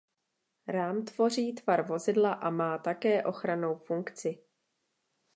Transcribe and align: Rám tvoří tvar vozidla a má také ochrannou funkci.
Rám 0.67 1.05
tvoří 1.05 1.53
tvar 1.53 1.81
vozidla 1.87 2.33
a 2.33 2.49
má 2.49 2.77
také 2.77 3.23
ochrannou 3.25 3.75
funkci. 3.75 4.39